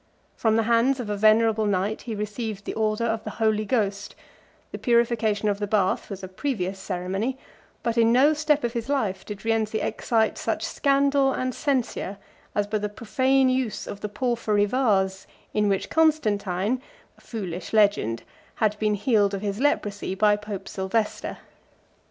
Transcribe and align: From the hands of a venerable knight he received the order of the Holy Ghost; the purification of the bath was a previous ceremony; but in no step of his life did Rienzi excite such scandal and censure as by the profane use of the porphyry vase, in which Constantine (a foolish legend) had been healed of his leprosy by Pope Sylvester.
From 0.35 0.55
the 0.55 0.63
hands 0.63 0.99
of 0.99 1.11
a 1.11 1.15
venerable 1.15 1.67
knight 1.67 2.01
he 2.01 2.15
received 2.15 2.65
the 2.65 2.73
order 2.73 3.03
of 3.05 3.23
the 3.23 3.29
Holy 3.37 3.65
Ghost; 3.65 4.15
the 4.71 4.79
purification 4.79 5.47
of 5.47 5.59
the 5.59 5.67
bath 5.67 6.09
was 6.09 6.23
a 6.23 6.27
previous 6.27 6.79
ceremony; 6.79 7.37
but 7.83 7.99
in 7.99 8.11
no 8.11 8.33
step 8.33 8.63
of 8.63 8.73
his 8.73 8.89
life 8.89 9.23
did 9.23 9.45
Rienzi 9.45 9.79
excite 9.79 10.39
such 10.39 10.63
scandal 10.63 11.31
and 11.31 11.53
censure 11.53 12.17
as 12.55 12.65
by 12.65 12.79
the 12.79 12.89
profane 12.89 13.47
use 13.47 13.85
of 13.85 13.99
the 14.01 14.09
porphyry 14.09 14.65
vase, 14.65 15.27
in 15.53 15.69
which 15.69 15.91
Constantine 15.91 16.81
(a 17.15 17.21
foolish 17.21 17.71
legend) 17.71 18.23
had 18.55 18.79
been 18.79 18.95
healed 18.95 19.35
of 19.35 19.41
his 19.43 19.59
leprosy 19.59 20.15
by 20.15 20.35
Pope 20.35 20.67
Sylvester. 20.67 21.37